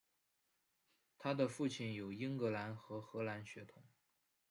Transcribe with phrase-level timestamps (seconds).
[1.19, 3.83] 她的父亲有英格兰和荷兰血统。